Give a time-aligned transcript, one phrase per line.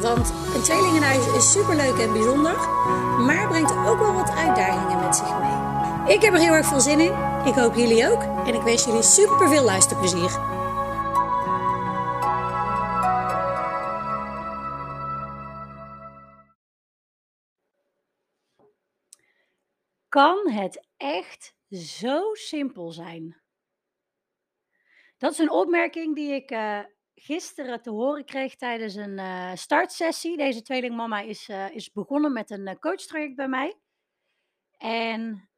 [0.00, 2.56] Want een tweelingenhuis is superleuk en bijzonder,
[3.26, 6.14] maar brengt ook wel wat uitdagingen met zich mee.
[6.14, 7.12] Ik heb er heel erg veel zin in.
[7.44, 8.22] Ik hoop jullie ook.
[8.22, 10.30] En ik wens jullie super veel luisterplezier.
[20.08, 23.36] Kan het echt zo simpel zijn?
[25.18, 26.80] Dat is een opmerking die ik uh,
[27.20, 30.36] gisteren te horen kreeg tijdens een uh, startsessie.
[30.36, 33.76] Deze tweelingmama is, uh, is begonnen met een uh, coachtraject bij mij.
[34.78, 35.48] En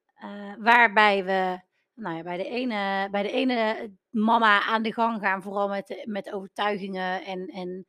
[0.58, 1.60] waarbij we
[2.00, 6.02] nou ja, bij, de ene, bij de ene mama aan de gang gaan, vooral met,
[6.04, 7.24] met overtuigingen.
[7.24, 7.86] En, en,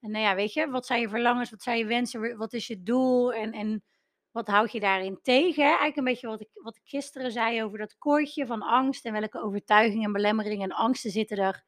[0.00, 2.66] en nou ja, weet je, wat zijn je verlangens, wat zijn je wensen, wat is
[2.66, 3.84] je doel en, en
[4.30, 5.64] wat houd je daarin tegen?
[5.64, 9.12] Eigenlijk een beetje wat ik, wat ik gisteren zei over dat koordje van angst en
[9.12, 11.64] welke overtuigingen, belemmeringen en angsten zitten er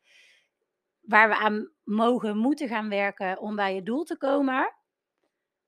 [1.07, 4.75] waar we aan mogen, moeten gaan werken om bij je doel te komen,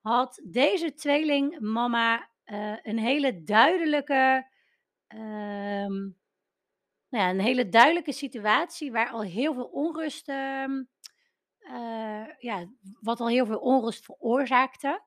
[0.01, 4.51] had deze tweelingmama uh, een hele duidelijke,
[5.15, 5.87] uh,
[7.09, 10.85] nou ja, een hele duidelijke situatie waar al heel veel onrust, uh,
[12.39, 12.67] ja,
[13.01, 15.03] wat al heel veel onrust veroorzaakte,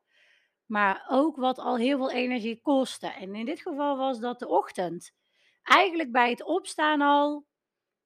[0.66, 3.08] maar ook wat al heel veel energie kostte.
[3.08, 5.12] En in dit geval was dat de ochtend.
[5.64, 7.46] Eigenlijk bij het opstaan al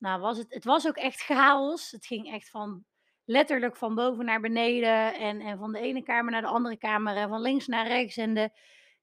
[0.04, 1.92] nou, was het, het was ook echt chaos.
[1.92, 2.86] Het ging echt van
[3.26, 5.14] letterlijk van boven naar beneden.
[5.14, 7.16] En, en van de ene kamer naar de andere kamer.
[7.16, 8.18] En van links naar rechts.
[8.18, 8.50] En de,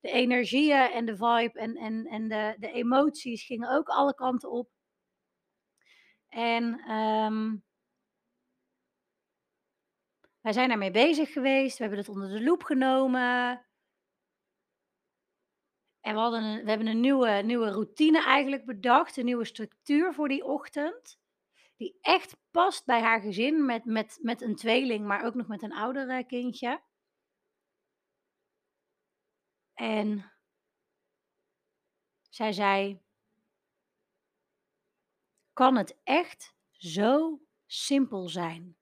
[0.00, 4.50] de energieën en de vibe en, en, en de, de emoties gingen ook alle kanten
[4.50, 4.71] op.
[6.28, 7.65] En um,
[10.41, 11.77] wij zijn daarmee bezig geweest.
[11.77, 13.66] We hebben het onder de loep genomen.
[16.00, 20.28] En we, hadden we hebben een nieuwe, nieuwe routine eigenlijk bedacht, een nieuwe structuur voor
[20.28, 21.19] die ochtend.
[21.77, 25.62] Die echt past bij haar gezin met, met, met een tweeling, maar ook nog met
[25.62, 26.83] een ouder kindje.
[29.75, 30.33] En
[32.28, 33.00] zij zei:
[35.53, 38.77] Kan het echt zo simpel zijn?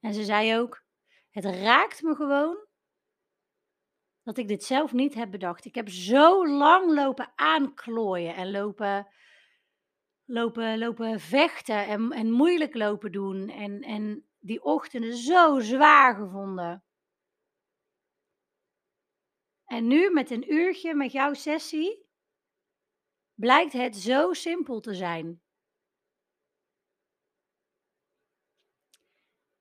[0.00, 0.84] En ze zei ook:
[1.30, 2.66] Het raakt me gewoon
[4.30, 5.64] dat ik dit zelf niet heb bedacht.
[5.64, 9.08] Ik heb zo lang lopen aanklooien en lopen,
[10.24, 13.48] lopen, lopen vechten en, en moeilijk lopen doen.
[13.48, 16.84] En, en die ochtenden zo zwaar gevonden.
[19.64, 22.06] En nu met een uurtje met jouw sessie
[23.34, 25.42] blijkt het zo simpel te zijn.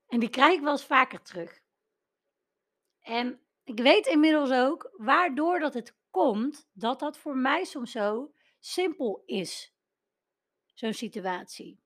[0.07, 1.61] En die krijg ik wel eens vaker terug.
[2.99, 8.33] En ik weet inmiddels ook waardoor dat het komt, dat dat voor mij soms zo
[8.59, 9.73] simpel is.
[10.73, 11.83] Zo'n situatie.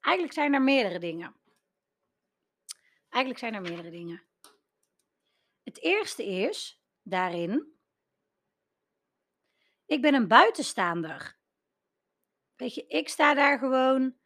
[0.00, 1.40] Eigenlijk zijn er meerdere dingen.
[3.08, 4.26] Eigenlijk zijn er meerdere dingen.
[5.62, 7.78] Het eerste is daarin,
[9.86, 11.38] ik ben een buitenstaander.
[12.56, 14.16] Weet je, ik sta daar gewoon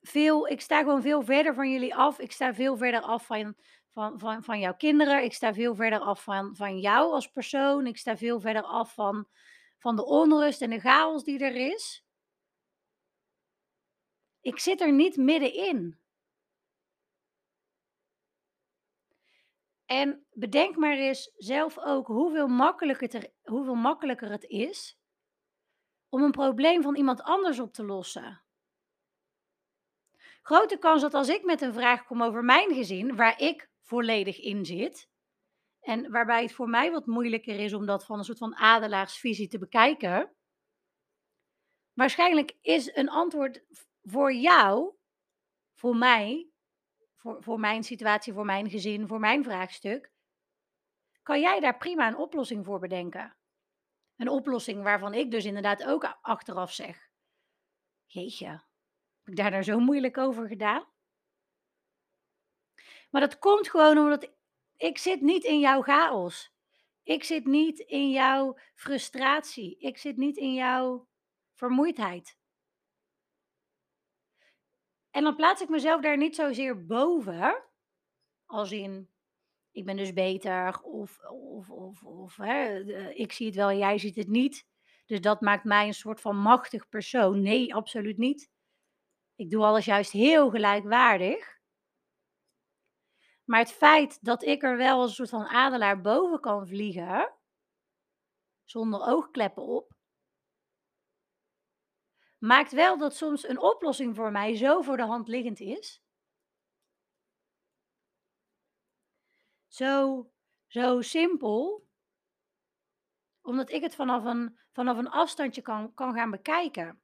[0.00, 2.18] veel, ik sta gewoon veel verder van jullie af.
[2.18, 3.56] Ik sta veel verder af van,
[3.92, 5.24] van, van, van jouw kinderen.
[5.24, 7.86] Ik sta veel verder af van, van jou als persoon.
[7.86, 9.28] Ik sta veel verder af van,
[9.78, 12.04] van de onrust en de chaos die er is.
[14.40, 15.98] Ik zit er niet middenin.
[19.86, 24.98] En bedenk maar eens zelf ook hoeveel makkelijker, het hoeveel makkelijker het is
[26.08, 28.42] om een probleem van iemand anders op te lossen.
[30.42, 34.38] Grote kans dat als ik met een vraag kom over mijn gezin, waar ik volledig
[34.40, 35.08] in zit.
[35.80, 39.48] En waarbij het voor mij wat moeilijker is om dat van een soort van adelaarsvisie
[39.48, 40.34] te bekijken.
[41.92, 43.64] Waarschijnlijk is een antwoord
[44.02, 44.94] voor jou,
[45.74, 46.50] voor mij,
[47.14, 50.12] voor, voor mijn situatie, voor mijn gezin, voor mijn vraagstuk.
[51.22, 53.36] Kan jij daar prima een oplossing voor bedenken?
[54.16, 57.10] Een oplossing waarvan ik dus inderdaad ook achteraf zeg:
[58.04, 58.48] Jeetje,
[59.18, 60.88] heb ik daar nou zo moeilijk over gedaan?
[63.10, 64.30] Maar dat komt gewoon omdat
[64.76, 66.52] ik zit niet in jouw chaos.
[67.02, 69.78] Ik zit niet in jouw frustratie.
[69.78, 71.08] Ik zit niet in jouw
[71.54, 72.38] vermoeidheid.
[75.10, 77.62] En dan plaats ik mezelf daar niet zozeer boven,
[78.46, 79.10] Als in,
[79.72, 82.78] ik ben dus beter of of of of hè,
[83.14, 84.66] ik zie het wel jij ziet het niet.
[85.06, 87.42] Dus dat maakt mij een soort van machtig persoon.
[87.42, 88.50] Nee, absoluut niet.
[89.36, 91.59] Ik doe alles juist heel gelijkwaardig.
[93.50, 97.34] Maar het feit dat ik er wel als een soort van adelaar boven kan vliegen
[98.64, 99.92] zonder oogkleppen op
[102.38, 106.02] maakt wel dat soms een oplossing voor mij zo voor de hand liggend is
[109.68, 110.30] zo
[110.66, 111.88] zo simpel
[113.40, 117.02] omdat ik het vanaf een vanaf een afstandje kan kan gaan bekijken.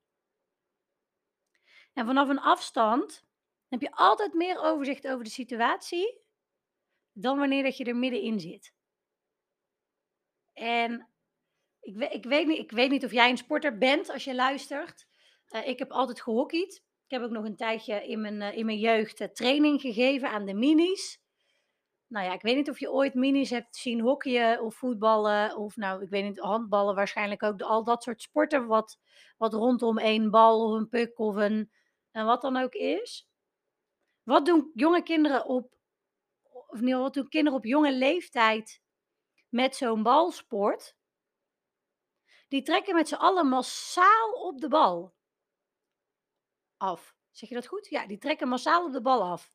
[1.92, 3.25] En vanaf een afstand
[3.69, 6.25] heb je altijd meer overzicht over de situatie
[7.18, 8.72] dan wanneer dat je er middenin zit.
[10.52, 11.08] En
[11.80, 15.06] ik ik weet niet ik weet niet of jij een sporter bent als je luistert.
[15.48, 16.84] Eh, ik heb altijd gehockeyd.
[17.04, 20.30] Ik heb ook nog een tijdje in mijn, eh, in mijn jeugd, eh, training gegeven
[20.30, 21.20] aan de minis.
[22.06, 25.76] Nou ja, ik weet niet of je ooit minis hebt zien hockeyen of voetballen of
[25.76, 27.62] nou, ik weet niet, handballen waarschijnlijk ook.
[27.62, 28.98] Al dat soort sporten wat
[29.36, 31.70] wat rondom één bal of een puck of een
[32.10, 33.28] en wat dan ook is.
[34.22, 35.75] Wat doen jonge kinderen op
[36.82, 38.82] of wat doen kinderen op jonge leeftijd
[39.49, 40.96] met zo'n balsport?
[42.49, 45.14] Die trekken met z'n allen massaal op de bal
[46.76, 47.17] af.
[47.31, 47.88] Zeg je dat goed?
[47.88, 49.55] Ja, die trekken massaal op de bal af.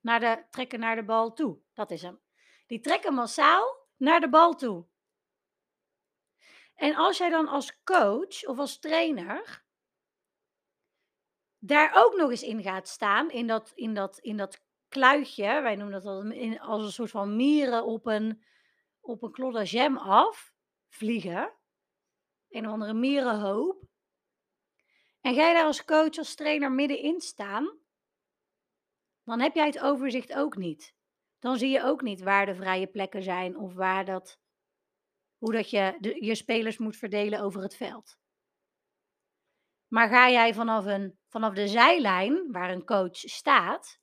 [0.00, 2.20] Naar de trekken naar de bal toe, dat is hem.
[2.66, 4.86] Die trekken massaal naar de bal toe.
[6.74, 9.64] En als jij dan als coach of als trainer
[11.58, 15.76] daar ook nog eens in gaat staan, in dat in dat in dat kluitje, wij
[15.76, 18.44] noemen dat als een soort van mieren op een
[19.00, 20.54] op een klodder jam af
[20.88, 21.52] vliegen,
[22.48, 23.84] een of andere mierenhoop.
[25.20, 27.82] En ga je daar als coach, als trainer middenin staan
[29.24, 30.94] dan heb jij het overzicht ook niet.
[31.38, 34.40] Dan zie je ook niet waar de vrije plekken zijn of waar dat
[35.38, 38.18] hoe dat je je spelers moet verdelen over het veld.
[39.88, 44.00] Maar ga jij vanaf een vanaf de zijlijn waar een coach staat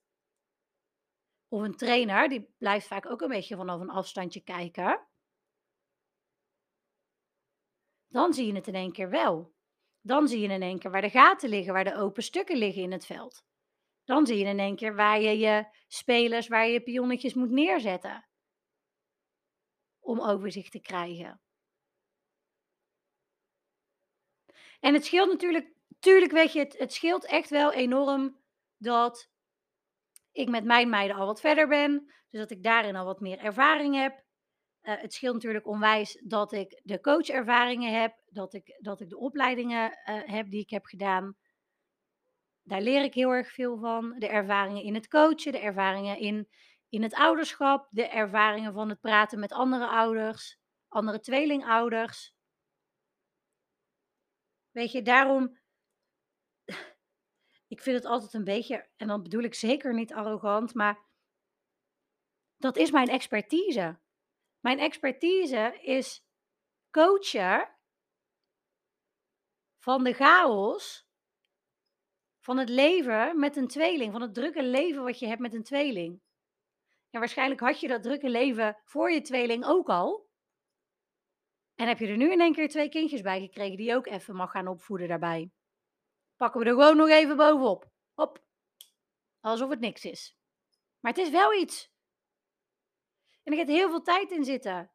[1.50, 5.08] of een trainer, die blijft vaak ook een beetje vanaf een afstandje kijken
[8.10, 9.54] dan zie je het in één keer wel.
[10.02, 12.82] Dan zie je in één keer waar de gaten liggen, waar de open stukken liggen
[12.82, 13.44] in het veld.
[14.04, 17.50] Dan zie je in één keer waar je je spelers, waar je je pionnetjes moet
[17.50, 18.28] neerzetten.
[20.00, 21.42] Om overzicht te krijgen.
[24.80, 28.40] En het scheelt natuurlijk tuurlijk weet je, het het scheelt echt wel enorm
[28.78, 29.30] dat
[30.40, 33.40] ik met mijn meiden al wat verder ben, dus dat ik daarin al wat meer
[33.40, 34.24] ervaring heb.
[34.82, 39.18] Eh, het scheelt natuurlijk onwijs dat ik de coachervaringen heb, dat ik dat ik de
[39.18, 41.38] opleidingen, eh, heb die ik heb gedaan.
[42.64, 44.16] Daar leer ik heel erg veel van.
[44.18, 46.48] De ervaringen in het coachen, de ervaringen in
[46.90, 52.34] in het ouderschap, de ervaringen van het praten met andere ouders, andere tweelingouders.
[54.72, 55.59] Weet je, daarom
[57.70, 61.00] ik vind het altijd een beetje en dan bedoel ik zeker niet arrogant, maar
[62.58, 64.00] dat is mijn expertise.
[64.60, 66.26] Mijn expertise is
[66.92, 67.76] coachen
[69.78, 71.08] van de chaos
[72.40, 75.64] van het leven met een tweeling, van het drukke leven wat je hebt met een
[75.64, 76.22] tweeling.
[77.10, 80.30] Ja, waarschijnlijk had je dat drukke leven voor je tweeling ook al.
[81.76, 84.08] En heb je er nu in één keer 2 kindjes bij gekregen die je ook
[84.08, 85.52] even mag gaan opvoeden daarbij.
[86.40, 87.92] Pakken we er gewoon nog even bovenop.
[88.14, 88.44] Hop.
[89.40, 90.38] Alsof het niks is.
[91.00, 91.92] Maar het is wel iets.
[93.44, 94.92] En er gaat heel veel tijd in zitten.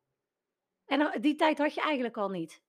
[0.84, 2.62] En die tijd had je eigenlijk al niet.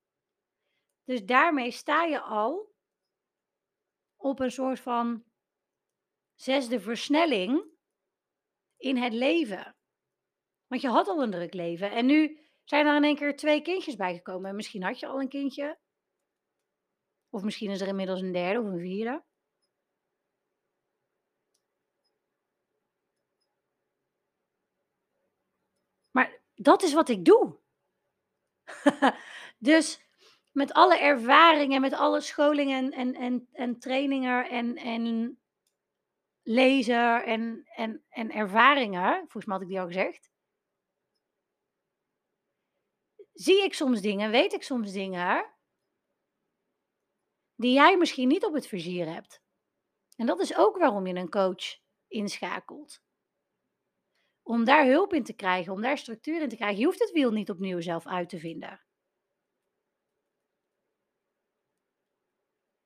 [1.04, 2.76] Dus daarmee sta je al
[4.16, 5.24] op een soort van
[6.36, 7.66] 6e versnelling
[8.78, 9.76] in het leven.
[10.68, 13.62] Want je had al een druk leven en nu zijn er in één keer 2
[13.62, 15.84] kindjes bijgekomen en misschien had je al een kindje.
[17.36, 19.24] Of misschien is er inmiddels een derde of een vierde.
[26.12, 27.60] Maar dat is wat ik doe.
[29.58, 30.02] Dus
[30.52, 35.40] met alle ervaringen, met alle scholingen en en en trainingen en en
[36.44, 40.32] lezen en en en ervaringen, volgens mij had ik die al gezegd
[43.34, 45.55] zie ik soms dingen, weet ik soms dingen
[47.56, 49.42] die jij misschien niet op het vizier hebt.
[50.16, 53.04] En dat is ook waarom je een coach inschakelt.
[54.44, 56.80] Om daar hulp in te krijgen, om daar structuur in te krijgen.
[56.80, 58.82] Je hoeft het wiel niet opnieuw zelf uit te vinden.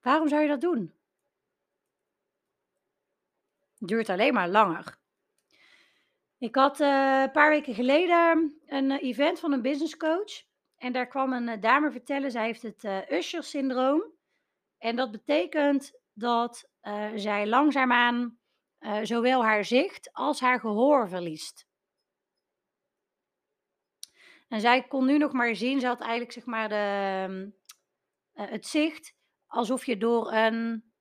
[0.00, 0.94] Waarom zou je dat doen?
[3.78, 4.98] Duurt alleen maar langer.
[6.38, 10.44] Ik had uh, een paar weken geleden een uh, event van een business coach.
[10.76, 14.18] En daar kwam een uh, dame vertellen, zij heeft het Usher-syndroom.
[14.80, 16.70] En dat betekent dat
[17.14, 18.38] zij langzaamaan
[19.02, 21.68] zowel haar zicht als haar gehoor verliest.
[24.48, 27.52] En zij kon nu nog maar zien, ze had eigenlijk zeg maar de,
[28.32, 29.14] het zicht
[29.46, 30.92] alsof je door een,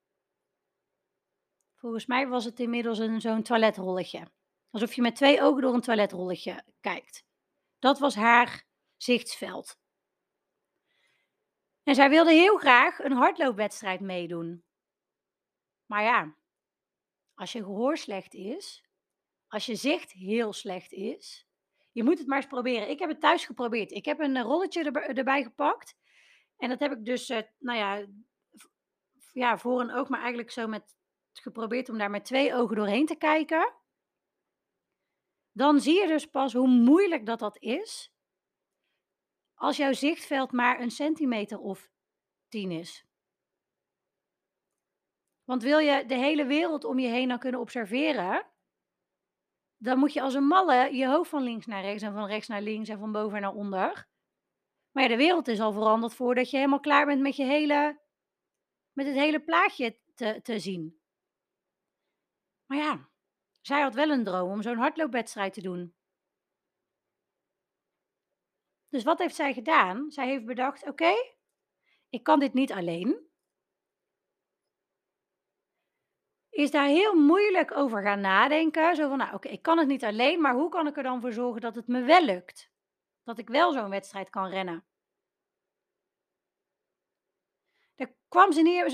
[1.75, 4.31] volgens mij was het inmiddels een, zo'n toiletrolletje.
[4.69, 7.23] Alsof je met twee ogen door een toiletrolletje kijkt.
[7.79, 8.65] Dat was haar
[8.97, 9.77] zichtsveld.
[11.89, 14.63] En zij wilde heel graag een hardloopwedstrijd meedoen.
[15.85, 16.35] Maar ja,
[17.33, 18.85] als je gehoor slecht is,
[19.47, 21.47] als je zicht heel slecht is,
[21.91, 22.89] je moet het maar eens proberen.
[22.89, 23.91] Ik heb het thuis geprobeerd.
[23.91, 25.95] Ik heb een rolletje erbij gepakt.
[26.57, 28.05] En dat heb ik dus, uh, nou ja,
[29.33, 30.97] ja, voor en oog, maar eigenlijk zo met
[31.33, 33.73] geprobeerd om daar met twee ogen doorheen te kijken.
[35.51, 38.13] Dan zie je dus pas hoe moeilijk dat dat is.
[39.59, 41.91] Als jouw zichtveld maar een centimeter of
[42.47, 43.05] tien is.
[45.43, 48.47] Want wil je de hele wereld om je heen dan kunnen observeren,
[49.77, 52.47] dan moet je als een malle je hoofd van links naar rechts en van rechts
[52.47, 54.07] naar links en van boven naar onder.
[54.91, 58.01] Maar ja, de wereld is al veranderd voordat je helemaal klaar bent met je hele,
[58.91, 61.01] met het hele plaatje te, te zien.
[62.65, 63.09] Maar ja,
[63.61, 65.98] zij had wel een droom om zo'n hardloopwedstrijd te doen.
[68.89, 70.11] Dus wat heeft zij gedaan?
[70.11, 71.13] Zij heeft bedacht: oké,
[72.09, 73.27] ik kan dit niet alleen.
[76.49, 78.95] Is daar heel moeilijk over gaan nadenken.
[78.95, 81.21] Zo van: nou, oké, ik kan het niet alleen, maar hoe kan ik er dan
[81.21, 82.71] voor zorgen dat het me wel lukt?
[83.23, 84.83] Dat ik wel zo'n wedstrijd kan rennen.
[87.95, 88.91] Daar kwam ze, niet,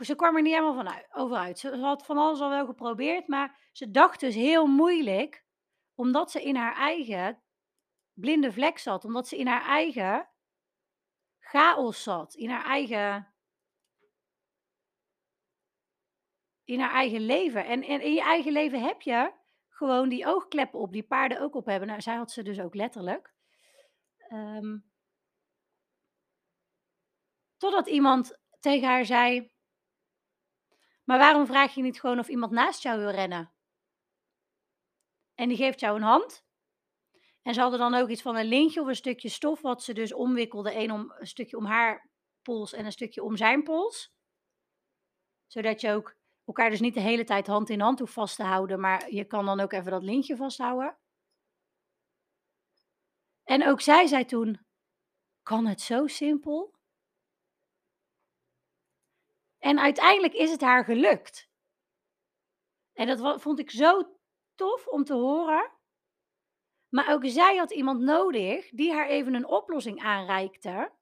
[0.00, 1.58] ze, kwam er niet helemaal van over uit.
[1.58, 5.44] Ze, had van alles al wel geprobeerd, maar ze dacht dus heel moeilijk,
[5.94, 7.43] omdat ze in haar eigen
[8.14, 10.28] blinde vlek zat, omdat ze in haar eigen
[11.38, 13.34] chaos zat, in haar eigen,
[16.64, 17.64] in haar eigen leven.
[17.64, 19.32] En, in je eigen leven heb je
[19.68, 21.88] gewoon die oogkleppen op, die paarden ook op hebben.
[21.88, 23.34] Nou, zij had ze dus ook letterlijk.
[24.32, 24.92] Um,
[27.56, 29.52] Totdat iemand tegen haar zei:
[31.04, 33.52] Maar waarom vraag je niet gewoon of iemand naast jou wil rennen?
[35.34, 36.44] En die geeft jou een hand.
[37.46, 39.92] En ze hadden dan ook iets van een lintje of een stukje stof, wat ze
[39.92, 40.74] dus omwikkelde.
[40.74, 42.10] Een, om, een stukje om haar
[42.42, 44.12] pols en een stukje om zijn pols.
[45.46, 48.42] Zodat je ook elkaar dus niet de hele tijd hand in hand hoeft vast te
[48.42, 50.98] houden, maar je kan dan ook even dat lintje vasthouden.
[53.42, 54.66] En ook zij zei toen:
[55.42, 56.74] Kan het zo simpel?
[59.58, 61.48] En uiteindelijk is het haar gelukt.
[62.92, 64.18] En dat vond ik zo
[64.54, 65.72] tof om te horen.
[66.94, 70.92] Maar ook zij had iemand nodig die haar even een oplossing aanreikte.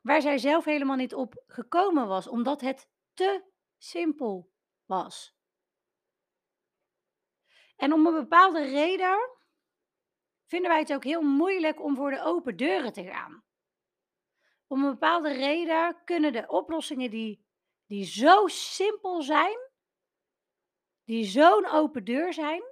[0.00, 3.44] Waar zij zelf helemaal niet op gekomen was, omdat het te
[3.78, 4.52] simpel
[4.84, 5.36] was.
[7.76, 9.30] En om een bepaalde reden
[10.46, 13.44] vinden wij het ook heel moeilijk om voor de open deuren te gaan
[14.68, 17.46] om een bepaalde reden kunnen de oplossingen die,
[17.86, 19.58] die zo simpel zijn,
[21.04, 22.62] die zo'n open deur zijn,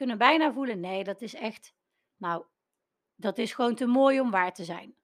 [0.00, 1.74] kunnen bijna voelen, nee, dat is echt,
[2.16, 2.44] nou,
[3.14, 4.94] dat is gewoon te mooi om waar te zijn.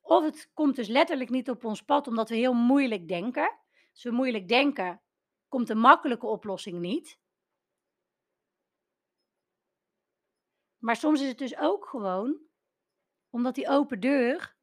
[0.00, 3.58] Of het komt dus letterlijk niet op ons pad omdat we heel moeilijk denken.
[3.92, 5.02] Als we moeilijk denken,
[5.48, 7.18] komt de makkelijke oplossing niet.
[10.78, 12.40] Maar soms is het dus ook gewoon
[13.30, 14.56] omdat die open deur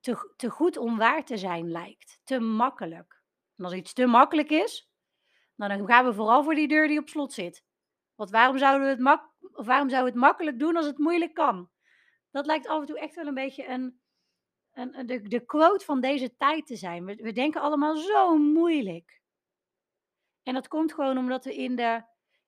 [0.00, 2.20] te, te goed om waar te zijn lijkt.
[2.24, 3.22] Te makkelijk.
[3.56, 4.90] En als iets te makkelijk is,
[5.56, 7.64] dan gaan we vooral voor die deur die op slot zit.
[8.14, 10.98] Want waarom zouden we het, mak of waarom zouden we het makkelijk doen als het
[10.98, 11.70] moeilijk kan?
[12.30, 14.00] Dat lijkt af en toe echt wel een beetje een,
[14.72, 17.04] een, de, de quote van deze tijd te zijn.
[17.04, 19.20] We, we denken allemaal zo moeilijk.
[20.42, 22.04] En dat komt gewoon omdat we in de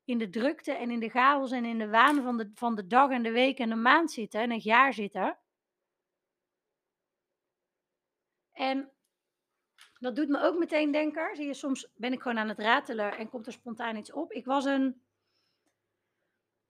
[0.08, 2.86] in de drukte en in de chaos en in de waan van de, van de
[2.86, 5.38] dag en de week en de maand zitten en het jaar zitten.
[8.52, 8.92] En
[9.98, 11.36] dat doet me ook meteen denken.
[11.36, 14.32] Zie je, soms ben ik gewoon aan het ratelen en komt er spontaan iets op.
[14.32, 15.02] Ik was een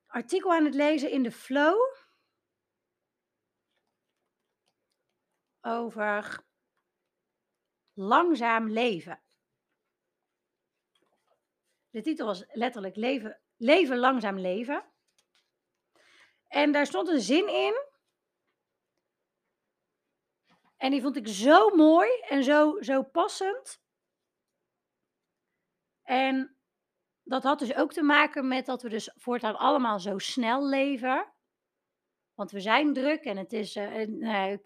[0.07, 1.97] artikel aan het lezen in de Flow
[5.61, 6.45] over
[7.93, 9.21] langzaam leven.
[11.91, 14.85] De titel was letterlijk Leven, leven langzaam leven.
[16.49, 17.88] En daar stond een zin in.
[20.79, 23.81] En die vond ik zo mooi en zo, zo passend.
[26.03, 26.57] En
[27.23, 31.33] dat had dus ook te maken met dat we dus voortaan allemaal zo snel leven.
[32.35, 34.57] Want we zijn druk en het is, uh, uh,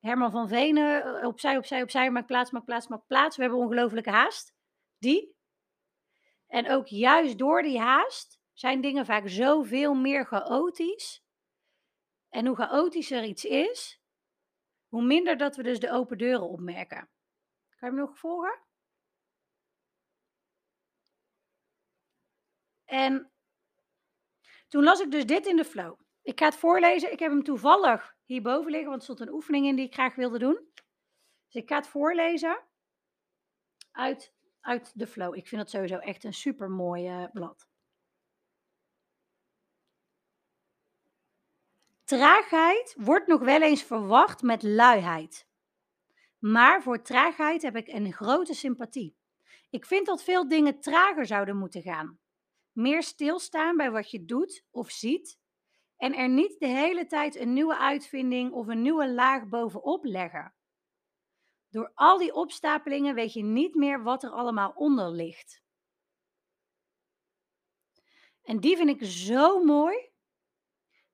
[0.00, 3.36] Herman van Venen, uh, opzij, opzij, opzij, maak plaats, maak plaats, maak plaats.
[3.36, 4.54] We hebben ongelofelijke haast.
[4.98, 5.36] Die.
[6.46, 11.24] En ook juist door die haast zijn dingen vaak zoveel meer chaotisch.
[12.28, 14.00] En hoe chaotischer iets is,
[14.88, 17.08] hoe minder dat we dus de open deuren opmerken.
[17.76, 18.60] Kan je me nog volgen?
[22.84, 23.32] En
[24.68, 26.00] toen las ik dus dit in de flow.
[26.22, 27.12] Ik ga het voorlezen.
[27.12, 30.14] Ik heb hem toevallig hierboven liggen, want er stond een oefening in die ik graag
[30.14, 30.70] wilde doen.
[31.46, 32.64] Dus ik ga het voorlezen
[33.90, 35.36] uit, uit de flow.
[35.36, 37.68] Ik vind het sowieso echt een super mooi blad.
[42.06, 45.46] Traagheid wordt nog wel eens verwacht met luiheid.
[46.38, 49.16] Maar voor traagheid heb ik een grote sympathie.
[49.70, 52.18] Ik vind dat veel dingen trager zouden moeten gaan.
[52.72, 55.38] Meer stilstaan bij wat je doet of ziet
[55.96, 60.54] en er niet de hele tijd een nieuwe uitvinding of een nieuwe laag bovenop leggen.
[61.68, 65.62] Door al die opstapelingen weet je niet meer wat er allemaal onder ligt.
[68.42, 70.14] En die vind ik zo mooi.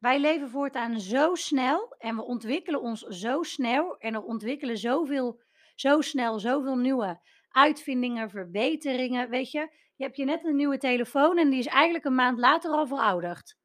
[0.02, 5.42] Wij leven voortaan zo snel en we ontwikkelen ons zo snel en er ontwikkelen zoveel,
[5.74, 9.28] zo snel zoveel nieuwe uitvindingen, verbeteringen.
[9.28, 9.60] Weet je,
[9.96, 12.86] je hebt je net een nieuwe telefoon en die is eigenlijk een maand later al
[12.86, 13.56] verouderd.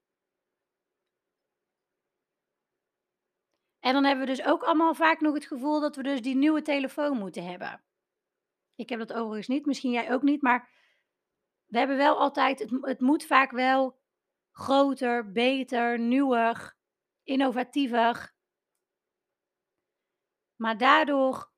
[3.80, 6.36] En dan hebben we dus ook allemaal vaak nog het gevoel dat we dus die
[6.36, 7.84] nieuwe telefoon moeten hebben.
[8.76, 10.70] Ik heb dat overigens niet, misschien jij ook niet, maar
[11.66, 14.06] we hebben wel altijd, het, het moet vaak wel
[14.58, 16.76] groter, beter, nieuwer,
[17.24, 18.36] innovatiever.
[20.56, 21.52] Maar daardoor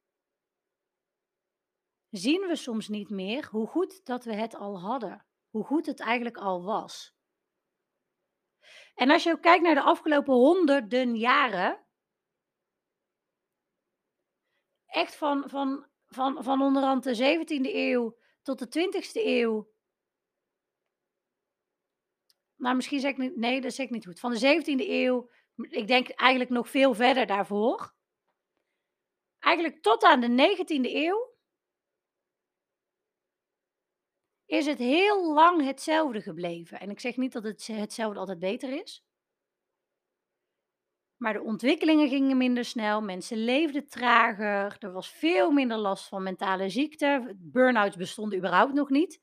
[2.10, 5.26] zien we soms niet meer hoe goed dat we het al hadden.
[5.50, 7.17] Hoe goed het eigenlijk al was.
[8.95, 11.86] En als je ook kijkt naar de afgelopen honderden jaren,
[14.86, 19.71] echt van, van, van, van onderhand de 17e eeuw tot de 20e eeuw.
[22.60, 24.19] Nou, misschien zeg ik niet, nee, dat zeg ik niet goed.
[24.19, 27.93] Van de 17e eeuw, ik denk eigenlijk nog veel verder daarvoor.
[29.39, 31.38] Eigenlijk tot aan de 19e eeuw
[34.45, 36.80] is het heel lang hetzelfde gebleven.
[36.80, 39.04] En ik zeg niet dat het hetzelfde altijd beter is.
[41.17, 46.24] Maar de ontwikkelingen gingen minder snel, mensen leefden trager, er was veel minder last van
[46.24, 49.22] mentale ziekte, burn-outs bestonden überhaupt nog niet.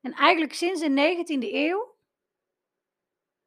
[0.00, 1.96] En eigenlijk sinds de 19e eeuw,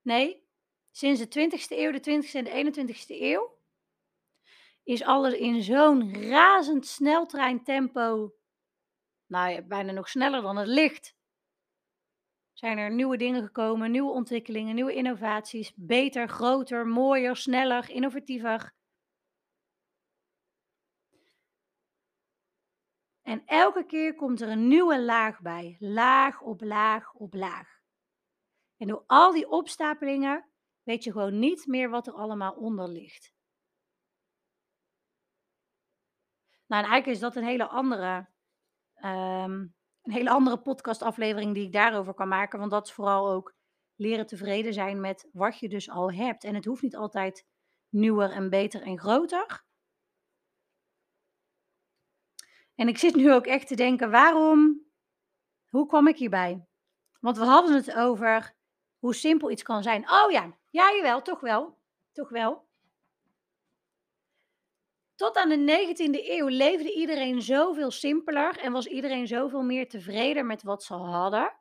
[0.01, 0.47] nee,
[0.91, 3.57] sinds de 20e eeuw, de 20e en de 21e eeuw,
[4.83, 8.35] is alles in zo'n razend sneltreintempo,
[9.25, 11.15] nou ja, bijna nog sneller dan het licht,
[12.53, 18.73] zijn er nieuwe dingen gekomen, nieuwe ontwikkelingen, nieuwe innovaties, beter, groter, mooier, sneller, innovatiever.
[23.23, 27.81] En elke keer komt er een nieuwe laag bij, laag op laag op laag.
[28.77, 30.49] En door al die opstapelingen
[30.83, 33.33] weet je gewoon niet meer wat er allemaal onder ligt.
[36.67, 38.27] Nou, en eigenlijk is dat een hele andere
[38.95, 42.59] um, een hele andere podcastaflevering die ik daarover kan maken.
[42.59, 43.55] Want dat is vooral ook
[43.95, 46.43] leren tevreden zijn met wat je dus al hebt.
[46.43, 47.45] En het hoeft niet altijd
[47.89, 49.63] nieuwer en beter en groter.
[52.75, 54.81] En ik zit nu ook echt te denken, waarom,
[55.69, 56.65] hoe kwam ik hierbij?
[57.19, 58.55] Want we hadden het over
[58.97, 60.09] hoe simpel iets kan zijn.
[60.11, 61.79] Oh ja, ja jawel, toch wel,
[62.11, 62.67] toch wel.
[65.15, 70.45] Tot aan de 19e eeuw leefde iedereen zoveel simpeler en was iedereen zoveel meer tevreden
[70.45, 71.57] met wat ze hadden.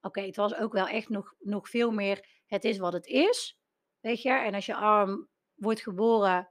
[0.00, 3.60] Oké, het was ook wel echt nog, nog veel meer, het is wat het is.
[4.00, 6.50] Weet je, en als je arm wordt geboren,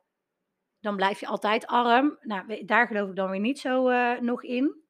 [0.82, 2.18] dan blijf je altijd arm.
[2.22, 4.82] Nou, daar geloof ik dan weer niet zo uh, nog in.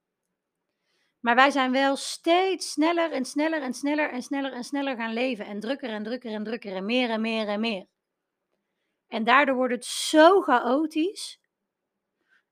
[1.19, 5.13] Maar wij zijn wel steeds sneller en sneller en sneller en sneller en sneller gaan
[5.13, 5.45] leven.
[5.45, 7.85] En drukker en drukker en drukker en meer en meer en meer.
[9.07, 11.39] En daardoor wordt het zo chaotisch.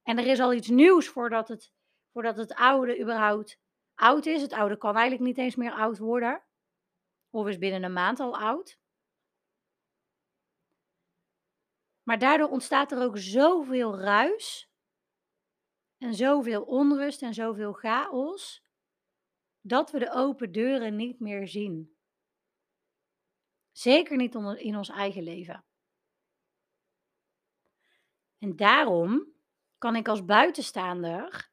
[0.03, 1.71] En er is al iets nieuws voordat het,
[2.11, 3.59] voordat het oude überhaupt
[3.95, 4.41] oud is.
[4.41, 6.43] Het oude kan eigenlijk niet eens meer oud worden.
[7.29, 8.79] Of is binnen een maand al oud.
[12.09, 14.71] Maar daardoor ontstaat er ook zoveel ruis.
[15.97, 18.63] En zoveel onrust en zoveel chaos.
[19.61, 21.97] Dat we de open deuren niet meer zien.
[23.71, 25.65] Zeker niet in ons eigen leven.
[28.37, 29.33] En daarom
[29.77, 31.51] kan ik als buitenstaander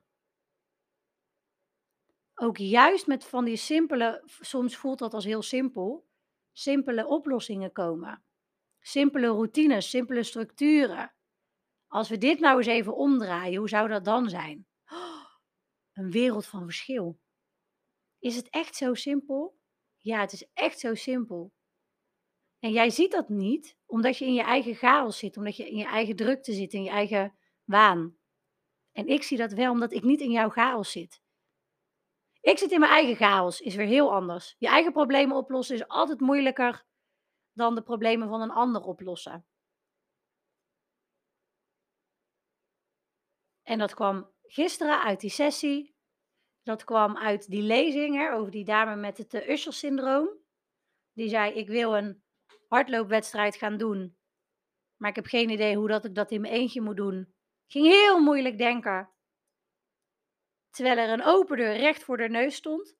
[2.34, 6.08] ook juist met van die simpele, soms voelt dat als heel simpel,
[6.52, 8.25] simpele oplossingen komen.
[8.86, 11.14] Simpele routines, simpele structuren.
[11.86, 14.66] Als we dit nou eens even omdraaien, hoe zou dat dan zijn?
[15.98, 17.20] een wereld van verschil.
[18.18, 19.58] Is het echt zo simpel?
[19.96, 21.52] Ja, het is echt zo simpel.
[22.58, 25.76] En jij ziet dat niet omdat je in je eigen chaos zit, omdat je in
[25.76, 28.16] je eigen drukte zit, in je eigen waan.
[28.92, 31.20] En ik zie dat wel omdat ik niet in jouw chaos zit.
[32.40, 34.54] Ik zit in mijn eigen chaos, is weer heel anders.
[34.58, 36.84] Je eigen problemen oplossen is altijd moeilijker
[37.56, 39.46] dan de problemen van een ander oplossen.
[43.62, 45.94] En dat kwam gisteren uit die sessie.
[46.62, 50.28] Dat kwam uit die lezing over die dame met het uh, Usher-syndroom.
[51.12, 52.22] Die zei: Ik wil een
[52.68, 54.16] hardloopwedstrijd gaan doen.
[54.96, 57.34] Maar ik heb geen idee hoe dat ik dat in mijn eentje moet doen.
[57.66, 59.10] Ging heel moeilijk denken.
[60.70, 62.96] Terwijl er een open deur recht voor de neus stond.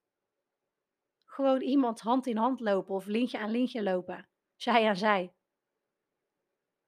[1.25, 4.29] Gewoon iemand hand in hand lopen of lintje aan lintje lopen.
[4.57, 5.35] Zij aan zij.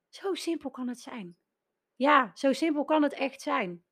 [0.09, 1.38] Zo simpel kan het zijn.
[1.94, 3.85] Ja, zo simpel kan het echt zijn.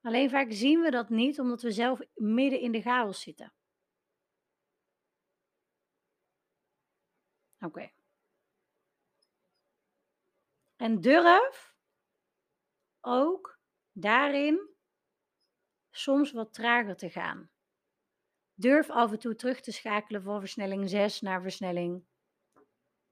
[0.00, 3.52] Alleen vaak zien we dat niet omdat we zelf midden in de chaos zitten.
[7.60, 7.90] Oké.
[10.76, 11.76] En durf
[13.00, 13.58] ook
[13.92, 14.76] daarin
[15.90, 17.50] soms wat trager te gaan.
[18.58, 22.04] Durf af en toe terug te schakelen van versnelling 6 naar versnelling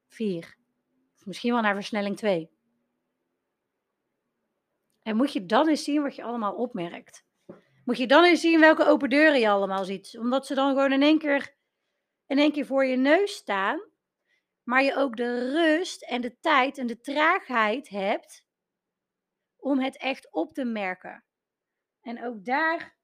[0.09, 0.57] 4.
[1.17, 2.51] Of misschien wel naar versnelling 2.
[5.03, 7.25] En moet je dan eens zien wat je allemaal opmerkt.
[7.85, 10.19] Moet je dan eens zien welke open deuren je allemaal ziet.
[10.19, 11.55] Omdat ze dan gewoon in één keer,
[12.27, 13.93] in één keer voor je neus staan.
[14.63, 18.47] Maar je ook de rust en de tijd en de traagheid hebt
[19.57, 21.25] om het echt op te merken.
[22.01, 22.97] En ook daar,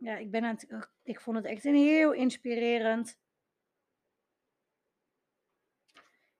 [0.00, 0.66] ja, ik, ben het,
[1.02, 3.18] ik vond het echt een heel inspirerend,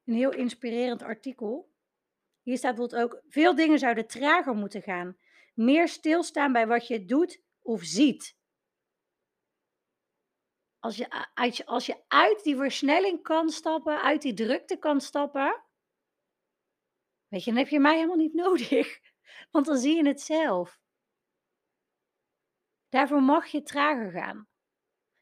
[0.05, 1.73] een heel inspirerend artikel.
[2.42, 5.18] Hier staat bijvoorbeeld ook, veel dingen zouden trager moeten gaan.
[5.55, 8.38] Meer stilstaan bij wat je doet of ziet.
[10.79, 15.01] Als je, als, je, als je uit die versnelling kan stappen, uit die drukte kan
[15.01, 15.64] stappen,
[17.29, 19.01] weet je, dan heb je mij helemaal niet nodig.
[19.51, 20.81] Want dan zie je het zelf.
[22.90, 24.48] Daarvoor mag je trager gaan.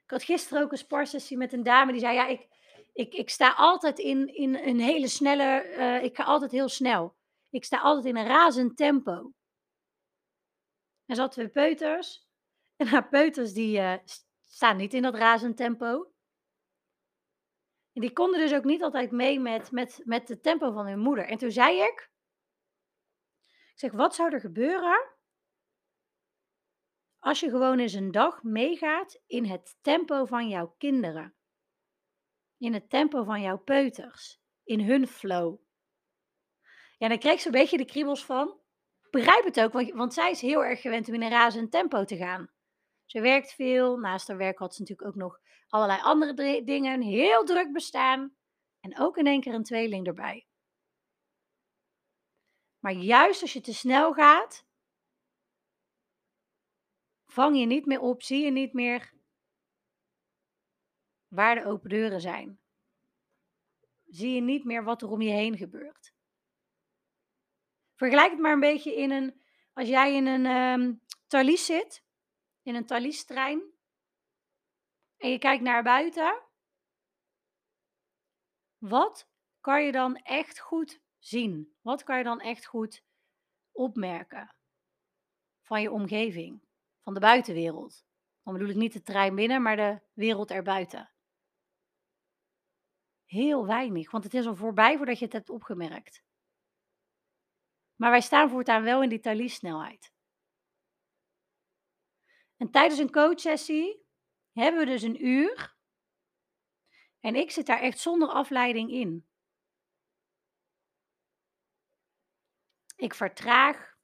[0.05, 2.49] Ik had gisteren ook een sparsessie met een dame die zei: Ja, ik,
[2.93, 5.75] ik, ik sta altijd in, in een hele snelle.
[5.77, 7.17] Uh, ik ga altijd heel snel.
[7.51, 9.33] Ik sta altijd in een razend tempo.
[11.07, 12.27] En zat twee peuters.
[12.79, 13.95] En haar peuters die uh,
[14.47, 16.13] staan niet in dat razend tempo.
[17.93, 20.99] En die konden dus ook niet altijd mee met, met, met het tempo van hun
[20.99, 21.25] moeder.
[21.25, 22.11] En toen zei ik,
[23.47, 25.18] ik zeg, wat zou er gebeuren
[27.19, 31.35] als je gewoon eens een dag meegaat in het tempo van jouw kinderen?
[32.59, 35.59] In het tempo van jouw peuters, in hun flow.
[36.99, 38.61] Ja, dan kreeg ze een beetje de kriebels van.
[39.11, 42.05] Begrijp het ook, want, want zij is heel erg gewend om in een razend tempo
[42.05, 42.51] te gaan.
[43.05, 43.97] Ze werkt veel.
[43.97, 46.95] Naast haar werk had ze natuurlijk ook nog allerlei andere dingen.
[46.95, 48.37] Een heel druk bestaan.
[48.81, 50.47] En ook in één keer een tweeling erbij.
[52.79, 54.67] Maar juist als je te snel gaat,
[57.29, 59.13] vang je niet meer op, zie je niet meer
[61.29, 62.61] waar de open deuren zijn.
[64.07, 66.15] Zie je niet meer wat er om je heen gebeurt.
[67.95, 72.05] Vergelijk het maar een beetje in een, als jij in een um, zit
[72.63, 73.73] in een Thalys-trein
[75.17, 76.43] en je kijkt naar buiten,
[78.79, 79.29] wat
[79.61, 81.77] kan je dan echt goed zien?
[81.81, 83.05] Wat kan je dan echt goed
[83.73, 84.55] opmerken
[85.63, 86.68] van je omgeving,
[87.09, 88.07] van de buitenwereld?
[88.43, 91.13] Dan bedoel ik niet de trein binnen, maar de wereld erbuiten.
[93.25, 96.25] Heel weinig, want het is al voorbij voordat je het hebt opgemerkt.
[97.97, 100.13] Maar wij staan voortaan wel in die Thalys-snelheid.
[102.57, 104.07] En tijdens een coachsessie
[104.53, 105.77] hebben we dus een uur.
[107.21, 109.29] En ik zit daar echt zonder afleiding in.
[112.97, 113.97] Ik vertraag.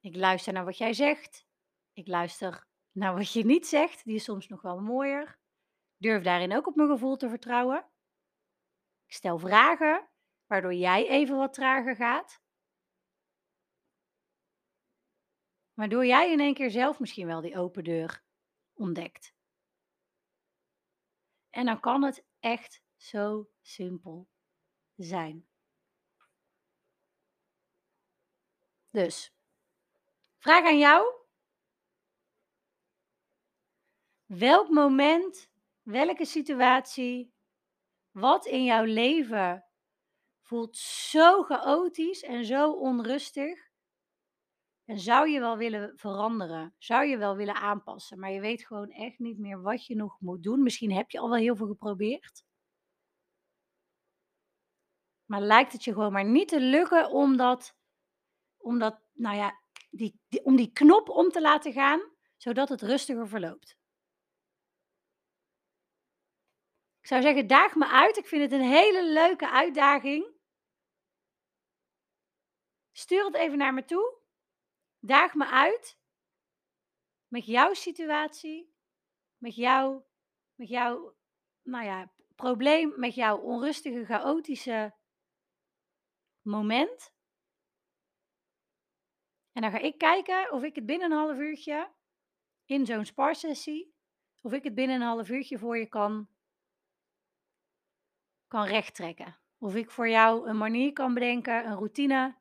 [0.00, 1.45] Ik luister naar wat jij zegt.
[1.96, 4.04] Ik luister naar wat je niet zegt.
[4.04, 5.38] Die is soms nog wel mooier.
[5.96, 7.88] Durf daarin ook op mijn gevoel te vertrouwen.
[9.06, 10.08] Ik stel vragen,
[10.46, 12.40] waardoor jij even wat trager gaat.
[15.74, 18.24] Waardoor jij in één keer zelf misschien wel die open deur
[18.74, 19.34] ontdekt.
[21.50, 24.28] En dan kan het echt zo simpel
[24.94, 25.48] zijn.
[28.90, 29.34] Dus,
[30.38, 31.25] vraag aan jou.
[34.26, 35.50] Welk moment,
[35.82, 37.32] welke situatie,
[38.10, 39.64] wat in jouw leven
[40.40, 43.64] voelt zo chaotisch en zo onrustig.
[44.84, 46.74] En zou je wel willen veranderen?
[46.78, 48.18] Zou je wel willen aanpassen?
[48.18, 50.62] Maar je weet gewoon echt niet meer wat je nog moet doen.
[50.62, 52.44] Misschien heb je al wel heel veel geprobeerd.
[55.24, 57.76] Maar lijkt het je gewoon maar niet te lukken om dat,
[58.56, 59.60] om dat, nou ja,
[59.90, 62.00] die, die, om die knop om te laten gaan,
[62.36, 63.75] zodat het rustiger verloopt.
[67.06, 68.16] Ik zou zeggen, daag me uit.
[68.16, 70.34] Ik vind het een hele leuke uitdaging.
[72.92, 74.18] Stuur het even naar me toe.
[74.98, 75.98] Daag me uit.
[77.28, 78.74] Met jouw situatie.
[79.36, 80.06] Met jouw,
[80.54, 81.16] met jouw
[81.62, 82.92] nou ja, probleem.
[82.96, 84.94] Met jouw onrustige, chaotische
[86.42, 87.14] moment.
[89.52, 91.92] En dan ga ik kijken of ik het binnen een half uurtje
[92.64, 93.94] in zo'n sparsessie,
[94.40, 96.35] of ik het binnen een half uurtje voor je kan,
[98.48, 99.38] kan rechttrekken.
[99.58, 102.36] Of ik voor jou een manier kan bedenken, een routine,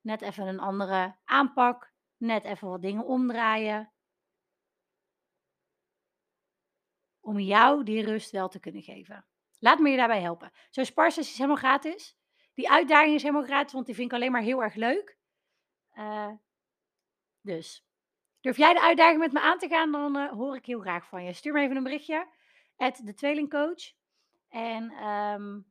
[0.00, 3.92] net even een andere aanpak, net even wat dingen omdraaien.
[7.20, 9.26] Om jou die rust wel te kunnen geven.
[9.58, 10.52] Laat me je daarbij helpen.
[10.70, 12.18] Zo'n sparsessie is helemaal gratis.
[12.54, 15.18] Die uitdaging is helemaal gratis, want die vind ik alleen maar heel erg leuk.
[15.94, 16.32] Uh,
[17.40, 17.86] dus
[18.40, 21.08] durf jij de uitdaging met me aan te gaan, dan uh, hoor ik heel graag
[21.08, 21.32] van je.
[21.32, 22.28] Stuur me even een berichtje.
[22.76, 23.96] at de.
[24.48, 25.66] En um,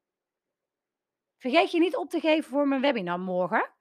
[1.38, 3.74] vergeet je niet op te geven voor mijn webinar morgen.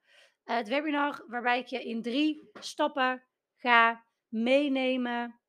[0.44, 3.22] Uh, het webinar waarbij ik je in drie stappen
[3.56, 5.40] ga meenemen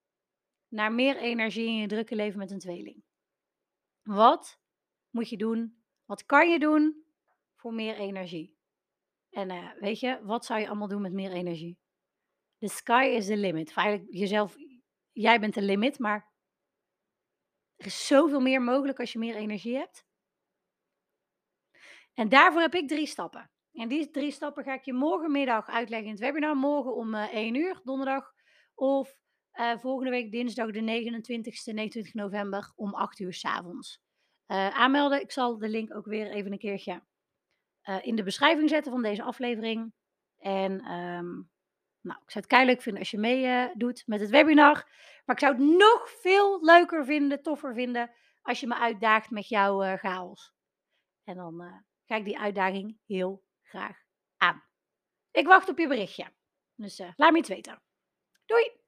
[0.67, 3.03] naar meer energie in je drukke leven met een tweeling.
[4.03, 4.59] Wat
[5.09, 5.83] moet je doen?
[6.05, 7.05] Wat kan je doen
[7.55, 8.57] voor meer energie?
[9.29, 11.79] En uh, weet je, wat zou je allemaal doen met meer energie?
[12.57, 13.71] The sky is the limit.
[13.71, 14.55] Feitelijk jezelf,
[15.11, 16.31] jij bent de limit, maar
[17.77, 20.05] er is zoveel meer mogelijk als je meer energie hebt.
[22.13, 23.51] En daarvoor heb ik drie stappen.
[23.71, 26.55] En die drie stappen ga ik je morgenmiddag uitleggen in het webinar.
[26.55, 28.33] Morgen om uh, eh, 1 uur, donderdag.
[28.75, 29.15] Of
[29.53, 34.01] uh, volgende week dinsdag de 29ste, 29 november om 8 uur s avonds.
[34.47, 35.21] Uh, aanmelden.
[35.21, 37.01] Ik zal de link ook weer even een keertje
[38.01, 39.93] in de beschrijving zetten van deze aflevering.
[40.37, 41.49] En um,
[42.07, 44.89] nou, ik zou het keihard vinden als je mee doet met het webinar.
[45.25, 49.47] Maar ik zou het nog veel leuker vinden, toffer vinden, als je me uitdaagt met
[49.47, 50.53] jouw uh, chaos.
[51.23, 53.97] En dan uh, ga ik die uitdaging heel graag
[54.37, 54.63] aan.
[55.31, 56.33] Ik wacht op je berichtje.
[56.75, 57.81] Dus laat me iets weten.
[58.45, 58.86] Doei!